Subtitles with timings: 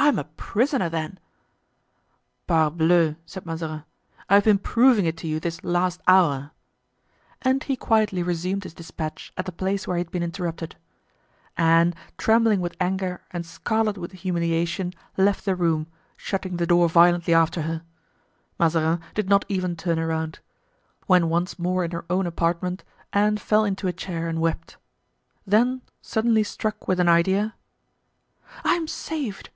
[0.00, 1.18] "I am a prisoner, then?"
[2.46, 3.82] "Parbleu!" said Mazarin,
[4.30, 6.52] "I have been proving it to you this last hour."
[7.42, 10.76] And he quietly resumed his dispatch at the place where he had been interrupted.
[11.56, 17.34] Anne, trembling with anger and scarlet with humiliation, left the room, shutting the door violently
[17.34, 17.82] after her.
[18.56, 20.38] Mazarin did not even turn around.
[21.08, 24.76] When once more in her own apartment Anne fell into a chair and wept;
[25.44, 27.56] then suddenly struck with an idea:
[28.64, 29.50] "I am saved!"